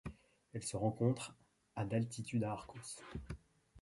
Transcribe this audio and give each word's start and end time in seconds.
Elle 0.53 0.63
se 0.63 0.77
rencontre 0.77 1.35
à 1.75 1.85
d'altitude 1.85 2.43
à 2.43 2.53
Arcos. 2.53 2.97